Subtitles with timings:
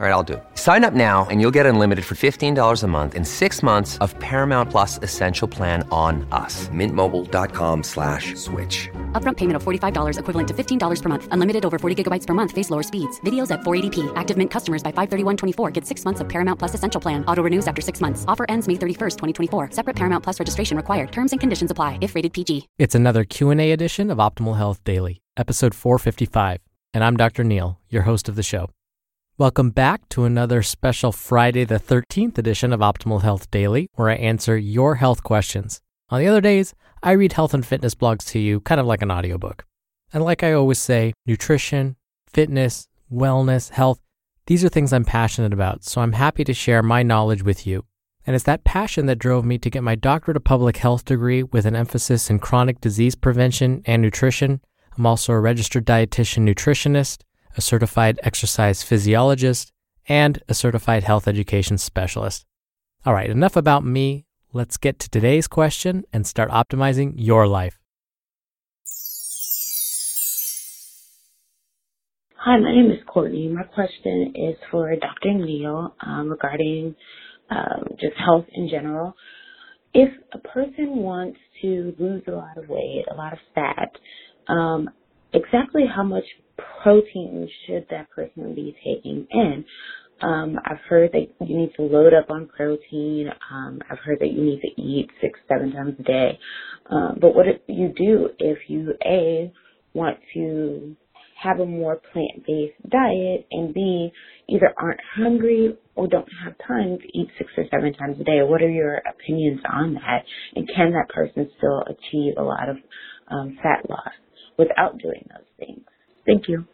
[0.00, 0.42] All right, I'll do it.
[0.56, 4.18] Sign up now and you'll get unlimited for $15 a month in six months of
[4.18, 6.68] Paramount Plus Essential Plan on us.
[6.70, 8.90] Mintmobile.com slash switch.
[9.12, 11.28] Upfront payment of $45 equivalent to $15 per month.
[11.30, 12.50] Unlimited over 40 gigabytes per month.
[12.50, 13.20] Face lower speeds.
[13.20, 14.12] Videos at 480p.
[14.16, 17.24] Active Mint customers by 531.24 get six months of Paramount Plus Essential Plan.
[17.26, 18.24] Auto renews after six months.
[18.26, 19.70] Offer ends May 31st, 2024.
[19.70, 21.12] Separate Paramount Plus registration required.
[21.12, 22.68] Terms and conditions apply if rated PG.
[22.78, 26.58] It's another Q&A edition of Optimal Health Daily, episode 455,
[26.92, 27.44] and I'm Dr.
[27.44, 28.70] Neal, your host of the show.
[29.36, 34.14] Welcome back to another special Friday the 13th edition of Optimal Health Daily, where I
[34.14, 35.80] answer your health questions.
[36.08, 39.02] On the other days, I read health and fitness blogs to you, kind of like
[39.02, 39.66] an audiobook.
[40.12, 41.96] And like I always say, nutrition,
[42.28, 43.98] fitness, wellness, health,
[44.46, 47.86] these are things I'm passionate about, so I'm happy to share my knowledge with you.
[48.24, 51.42] And it's that passion that drove me to get my doctorate of public health degree
[51.42, 54.60] with an emphasis in chronic disease prevention and nutrition.
[54.96, 57.24] I'm also a registered dietitian nutritionist
[57.56, 59.72] a certified exercise physiologist,
[60.08, 62.44] and a certified health education specialist.
[63.06, 64.26] All right, enough about me.
[64.52, 67.78] Let's get to today's question and start optimizing your life.
[72.36, 73.48] Hi, my name is Courtney.
[73.48, 75.32] My question is for Dr.
[75.32, 76.94] Neal um, regarding
[77.50, 79.14] um, just health in general.
[79.94, 83.90] If a person wants to lose a lot of weight, a lot of fat,
[84.52, 84.90] um,
[85.32, 86.24] exactly how much
[86.84, 89.66] protein should that person be taking in?
[90.22, 93.28] Um, I've heard that you need to load up on protein.
[93.52, 96.40] Um, I've heard that you need to eat six, seven times a day.
[96.90, 99.52] Um, but what do you do if you A,
[99.94, 100.96] want to
[101.42, 104.10] have a more plant-based diet and B,
[104.50, 108.42] either aren't hungry or don't have time to eat six or seven times a day.
[108.42, 110.24] What are your opinions on that?
[110.56, 112.78] And can that person still achieve a lot of
[113.30, 114.14] um, fat loss
[114.58, 115.82] without doing those things?
[116.26, 116.66] Thank you.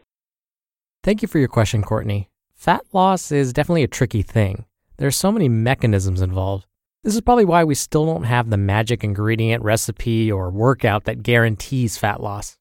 [1.03, 2.29] Thank you for your question, Courtney.
[2.55, 4.67] Fat loss is definitely a tricky thing.
[4.99, 6.67] There are so many mechanisms involved.
[7.03, 11.23] This is probably why we still don't have the magic ingredient, recipe, or workout that
[11.23, 12.59] guarantees fat loss.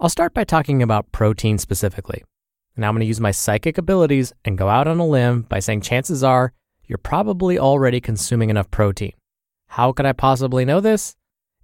[0.00, 2.24] I'll start by talking about protein specifically.
[2.78, 5.58] Now I'm going to use my psychic abilities and go out on a limb by
[5.58, 6.54] saying chances are
[6.86, 9.12] you're probably already consuming enough protein.
[9.66, 11.14] How could I possibly know this?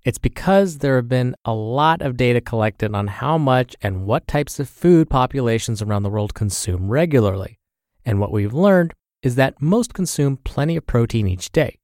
[0.04, 4.26] It's because there have been a lot of data collected on how much and what
[4.26, 7.58] types of food populations around the world consume regularly.
[8.04, 11.78] And what we've learned is that most consume plenty of protein each day.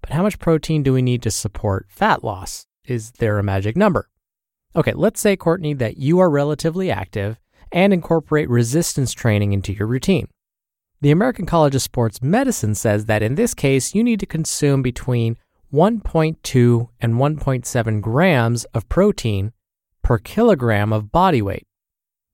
[0.00, 2.66] But how much protein do we need to support fat loss?
[2.84, 4.08] Is there a magic number?
[4.74, 7.38] Okay, let's say, Courtney, that you are relatively active
[7.70, 10.26] and incorporate resistance training into your routine.
[11.00, 14.82] The American College of Sports Medicine says that in this case, you need to consume
[14.82, 15.36] between
[15.72, 19.52] 1.2 and 1.7 grams of protein
[20.02, 21.66] per kilogram of body weight.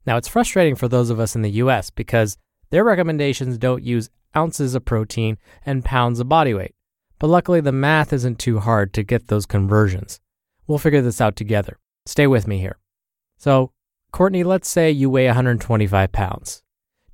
[0.06, 2.36] Now, it's frustrating for those of us in the US because
[2.70, 6.74] their recommendations don't use ounces of protein and pounds of body weight.
[7.18, 10.20] But luckily, the math isn't too hard to get those conversions.
[10.66, 11.78] We'll figure this out together.
[12.06, 12.78] Stay with me here.
[13.36, 13.72] So,
[14.12, 16.62] Courtney, let's say you weigh 125 pounds.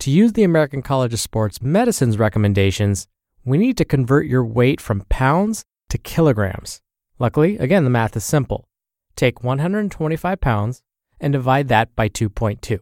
[0.00, 3.08] To use the American College of Sports Medicine's recommendations,
[3.44, 6.82] we need to convert your weight from pounds to kilograms.
[7.20, 8.68] Luckily, again, the math is simple.
[9.14, 10.82] Take 125 pounds
[11.20, 12.80] and divide that by 2.2.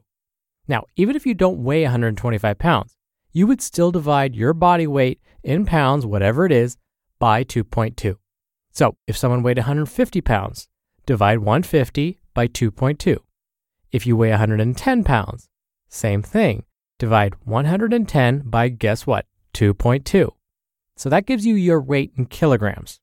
[0.67, 2.97] Now, even if you don't weigh 125 pounds,
[3.31, 6.79] you would still divide your body weight in pounds, whatever it is,
[7.19, 8.17] by 2.2.
[8.71, 10.69] So if someone weighed 150 pounds,
[11.05, 13.19] divide 150 by 2.2.
[13.91, 15.51] If you weigh 110 pounds,
[15.91, 16.65] same thing.
[16.99, 19.27] Divide 110 by guess what?
[19.53, 20.31] 2.2.
[20.97, 23.01] So that gives you your weight in kilograms.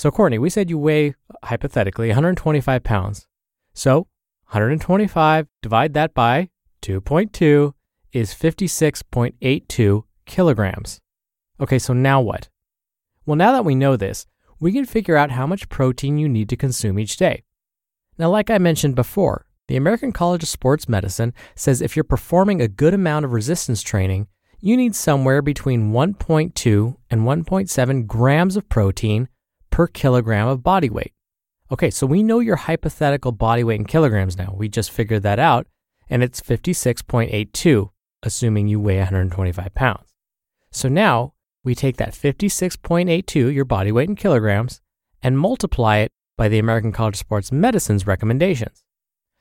[0.00, 1.12] So, Courtney, we said you weigh uh,
[1.44, 3.26] hypothetically 125 pounds.
[3.74, 4.06] So,
[4.46, 6.48] 125 divide that by
[6.80, 7.74] 2.2
[8.10, 11.00] is 56.82 kilograms.
[11.60, 12.48] Okay, so now what?
[13.26, 14.24] Well, now that we know this,
[14.58, 17.42] we can figure out how much protein you need to consume each day.
[18.16, 22.62] Now, like I mentioned before, the American College of Sports Medicine says if you're performing
[22.62, 24.28] a good amount of resistance training,
[24.60, 29.28] you need somewhere between 1.2 and 1.7 grams of protein
[29.70, 31.12] per kilogram of body weight.
[31.72, 34.54] Okay, so we know your hypothetical body weight in kilograms now.
[34.56, 35.66] We just figured that out,
[36.08, 37.90] and it's 56.82,
[38.22, 40.14] assuming you weigh 125 pounds.
[40.72, 44.80] So now we take that 56.82, your body weight in kilograms,
[45.22, 48.82] and multiply it by the American College of Sports Medicine's recommendations.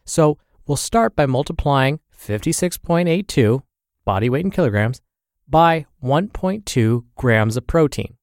[0.06, 0.38] So
[0.68, 3.64] we'll start by multiplying 56.82,
[4.06, 5.02] body weight in kilograms,
[5.48, 8.18] by 1.2 grams of protein.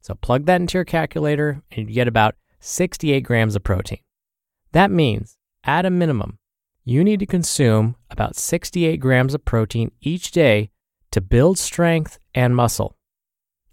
[0.00, 4.00] So plug that into your calculator and you get about 68 grams of protein.
[4.72, 6.38] That means, at a minimum,
[6.84, 10.70] you need to consume about 68 grams of protein each day
[11.10, 12.96] to build strength and muscle.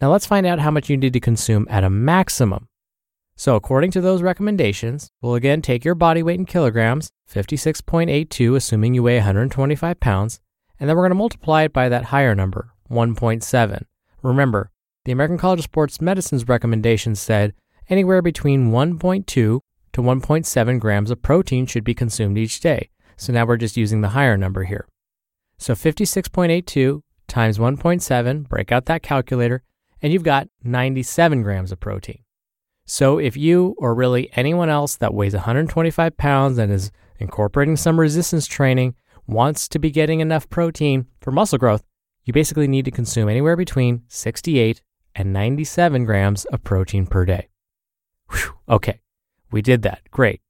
[0.02, 2.68] Now let's find out how much you need to consume at a maximum.
[3.36, 8.96] So, according to those recommendations, we'll again take your body weight in kilograms, 56.82, assuming
[8.96, 10.40] you weigh 125 pounds,
[10.80, 13.84] and then we're going to multiply it by that higher number, 1.7.
[14.24, 14.72] Remember,
[15.08, 17.54] the American College of Sports Medicine's recommendation said
[17.88, 19.62] anywhere between 1.2 to
[19.96, 22.90] 1.7 grams of protein should be consumed each day.
[23.16, 24.86] So now we're just using the higher number here.
[25.58, 29.64] So 56.82 times 1.7, break out that calculator,
[30.02, 32.20] and you've got 97 grams of protein.
[32.86, 37.98] So if you or really anyone else that weighs 125 pounds and is incorporating some
[37.98, 38.94] resistance training
[39.26, 41.86] wants to be getting enough protein for muscle growth,
[42.26, 44.82] you basically need to consume anywhere between 68
[45.18, 47.50] and 97 grams of protein per day.
[48.32, 49.02] Whew, okay,
[49.52, 50.02] we did that.
[50.12, 50.42] Great.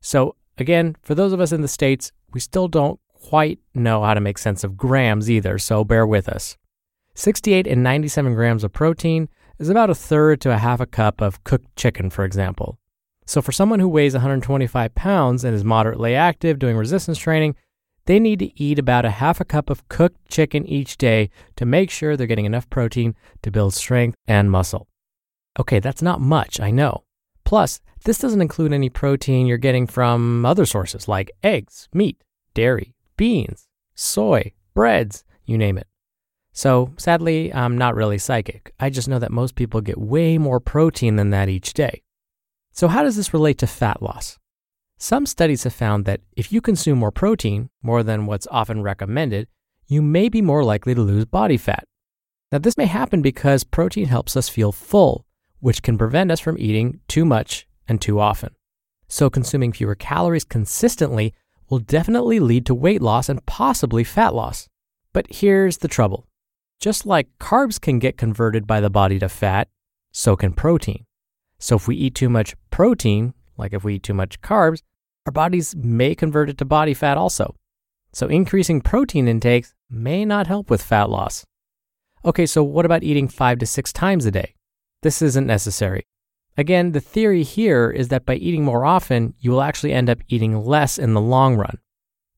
[0.00, 4.14] So, again, for those of us in the States, we still don't quite know how
[4.14, 6.56] to make sense of grams either, so bear with us.
[7.14, 9.28] 68 and 97 grams of protein
[9.58, 12.78] is about a third to a half a cup of cooked chicken, for example.
[13.26, 17.56] So, for someone who weighs 125 pounds and is moderately active doing resistance training,
[18.08, 21.66] they need to eat about a half a cup of cooked chicken each day to
[21.66, 24.88] make sure they're getting enough protein to build strength and muscle.
[25.60, 27.04] Okay, that's not much, I know.
[27.44, 32.16] Plus, this doesn't include any protein you're getting from other sources like eggs, meat,
[32.54, 35.86] dairy, beans, soy, breads, you name it.
[36.54, 38.72] So, sadly, I'm not really psychic.
[38.80, 42.02] I just know that most people get way more protein than that each day.
[42.72, 44.38] So, how does this relate to fat loss?
[45.00, 49.46] Some studies have found that if you consume more protein, more than what's often recommended,
[49.86, 51.84] you may be more likely to lose body fat.
[52.50, 55.24] Now, this may happen because protein helps us feel full,
[55.60, 58.50] which can prevent us from eating too much and too often.
[59.06, 61.32] So, consuming fewer calories consistently
[61.70, 64.68] will definitely lead to weight loss and possibly fat loss.
[65.12, 66.26] But here's the trouble
[66.80, 69.68] just like carbs can get converted by the body to fat,
[70.12, 71.04] so can protein.
[71.58, 74.82] So, if we eat too much protein, like if we eat too much carbs,
[75.26, 77.54] our bodies may convert it to body fat also.
[78.12, 81.44] So increasing protein intakes may not help with fat loss.
[82.24, 84.54] Okay, so what about eating five to six times a day?
[85.02, 86.06] This isn't necessary.
[86.56, 90.18] Again, the theory here is that by eating more often, you will actually end up
[90.28, 91.78] eating less in the long run.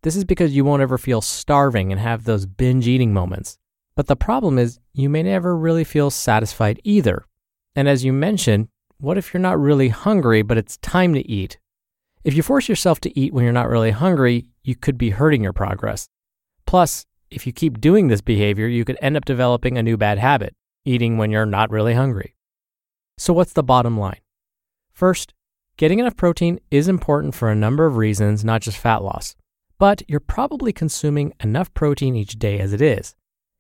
[0.02, 3.56] This is because you won't ever feel starving and have those binge eating moments.
[3.96, 7.25] But the problem is, you may never really feel satisfied either.
[7.75, 8.69] And as you mentioned,
[9.00, 11.58] what if you're not really hungry, but it's time to eat?
[12.23, 15.43] If you force yourself to eat when you're not really hungry, you could be hurting
[15.43, 16.08] your progress.
[16.67, 20.19] Plus, if you keep doing this behavior, you could end up developing a new bad
[20.19, 20.55] habit,
[20.85, 22.35] eating when you're not really hungry.
[23.17, 24.20] So, what's the bottom line?
[24.93, 25.32] First,
[25.79, 29.35] getting enough protein is important for a number of reasons, not just fat loss.
[29.78, 33.14] But you're probably consuming enough protein each day as it is.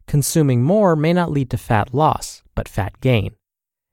[0.06, 3.36] Consuming more may not lead to fat loss, but fat gain.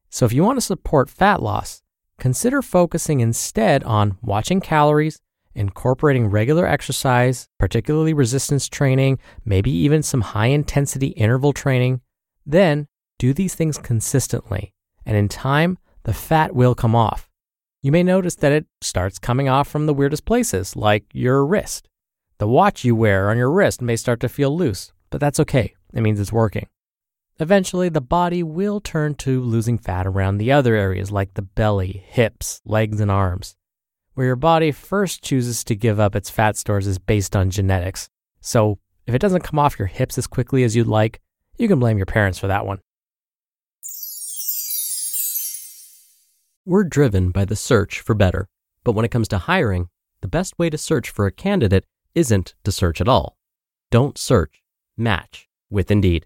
[0.09, 1.81] So, if you want to support fat loss,
[2.19, 5.19] consider focusing instead on watching calories,
[5.53, 12.01] incorporating regular exercise, particularly resistance training, maybe even some high intensity interval training.
[12.45, 12.87] Then
[13.19, 14.73] do these things consistently,
[15.05, 17.29] and in time, the fat will come off.
[17.81, 21.89] You may notice that it starts coming off from the weirdest places, like your wrist.
[22.37, 25.73] The watch you wear on your wrist may start to feel loose, but that's okay.
[25.93, 26.67] It means it's working.
[27.39, 32.03] Eventually, the body will turn to losing fat around the other areas like the belly,
[32.07, 33.55] hips, legs, and arms.
[34.15, 38.09] Where your body first chooses to give up its fat stores is based on genetics.
[38.41, 41.21] So, if it doesn't come off your hips as quickly as you'd like,
[41.57, 42.79] you can blame your parents for that one.
[46.65, 48.49] We're driven by the search for better.
[48.83, 49.89] But when it comes to hiring,
[50.21, 53.37] the best way to search for a candidate isn't to search at all.
[53.91, 54.63] Don't search,
[54.97, 56.25] match with Indeed.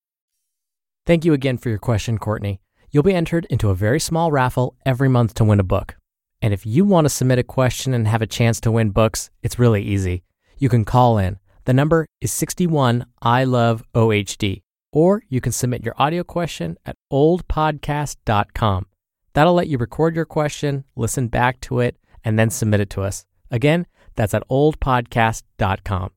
[1.05, 2.61] Thank you again for your question, Courtney.
[2.91, 5.95] You'll be entered into a very small raffle every month to win a book.
[6.41, 9.29] And if you want to submit a question and have a chance to win books,
[9.41, 10.23] it's really easy.
[10.57, 11.39] You can call in.
[11.65, 14.61] The number is 61 I love OHD.
[14.91, 18.85] Or you can submit your audio question at ohdpodcast.com.
[19.33, 23.01] That'll let you record your question, listen back to it, and then submit it to
[23.01, 23.25] us.
[23.49, 26.11] Again, that's at ohdpodcast.com.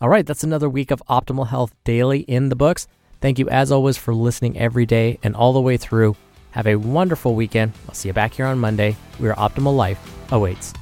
[0.00, 2.86] All right, that's another week of Optimal Health Daily in the books.
[3.22, 6.16] Thank you, as always, for listening every day and all the way through.
[6.50, 7.72] Have a wonderful weekend.
[7.88, 10.00] I'll see you back here on Monday where Optimal Life
[10.32, 10.72] awaits.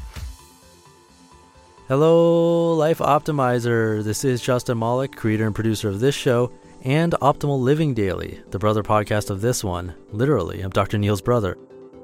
[1.87, 4.02] Hello, Life Optimizer.
[4.02, 6.50] This is Justin Malik, creator and producer of this show
[6.82, 9.94] and Optimal Living Daily, the brother podcast of this one.
[10.11, 10.97] Literally, I'm Dr.
[10.97, 11.59] Neal's brother.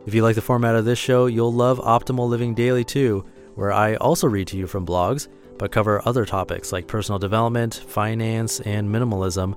[0.04, 3.24] If you like the format of this show, you'll love Optimal Living Daily too,
[3.54, 7.74] where I also read to you from blogs, but cover other topics like personal development,
[7.88, 9.56] finance, and minimalism